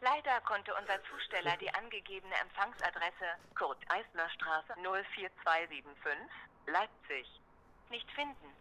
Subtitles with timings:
[0.00, 6.28] Leider konnte unser Zusteller die angegebene Empfangsadresse Kurt Eisner Straße 04275
[6.66, 7.40] Leipzig
[7.88, 8.52] nicht finden.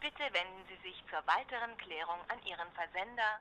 [0.00, 3.40] Bitte wenden Sie sich zur weiteren Klärung an Ihren Versender.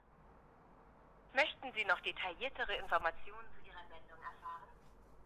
[1.34, 4.70] Möchten Sie noch detailliertere Informationen zu Ihrer Sendung erfahren?